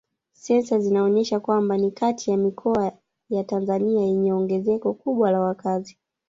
[0.33, 2.91] Sensa zinaonyesha kwamba ni kati ya mikoa
[3.29, 5.97] ya Tanzania yenye ongezeko kubwa la wakazi